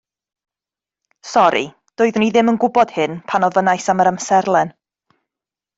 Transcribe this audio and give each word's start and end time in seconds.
Sori 1.31 1.61
doeddwn 2.03 2.27
i 2.29 2.31
ddim 2.37 2.51
yn 2.55 2.59
gwybod 2.65 2.97
hyn 2.97 3.17
pan 3.33 3.49
ofynnais 3.51 3.91
am 3.95 4.03
yr 4.07 4.13
amserlen 4.15 4.75